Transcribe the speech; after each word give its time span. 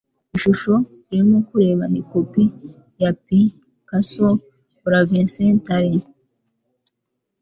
Ishusho 0.35 0.73
urimo 1.11 1.37
kureba 1.47 1.83
ni 1.91 2.01
kopi 2.09 2.43
ya 3.01 3.11
Picasso. 3.25 4.27
(BraveSentry) 4.83 5.97